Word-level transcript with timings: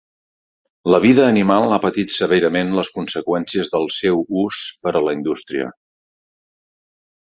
La 0.93 0.99
vida 1.03 1.25
animal 1.33 1.75
ha 1.75 1.79
patit 1.83 2.15
severament 2.15 2.73
les 2.79 2.91
conseqüències 2.95 3.71
del 3.75 3.85
seu 3.99 4.25
ús 4.45 4.63
per 4.87 4.95
la 5.09 5.15
indústria. 5.19 5.69